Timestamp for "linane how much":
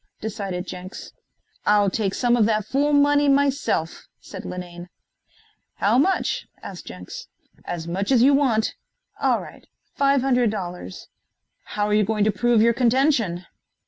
4.45-6.47